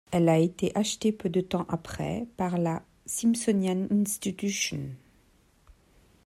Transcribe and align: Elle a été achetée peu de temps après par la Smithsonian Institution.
Elle 0.09 0.29
a 0.29 0.39
été 0.39 0.75
achetée 0.75 1.11
peu 1.11 1.29
de 1.29 1.41
temps 1.41 1.67
après 1.69 2.25
par 2.35 2.57
la 2.57 2.81
Smithsonian 3.05 3.85
Institution. 3.91 4.79